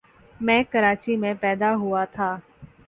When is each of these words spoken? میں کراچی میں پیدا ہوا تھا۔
میں 0.41 0.61
کراچی 0.71 1.15
میں 1.15 1.33
پیدا 1.41 1.75
ہوا 1.75 2.03
تھا۔ 2.05 2.35